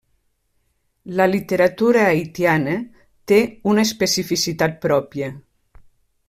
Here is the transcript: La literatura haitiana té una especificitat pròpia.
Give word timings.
La 1.19 1.27
literatura 1.33 2.05
haitiana 2.13 2.73
té 3.33 3.39
una 3.75 3.85
especificitat 3.91 4.77
pròpia. 4.89 5.31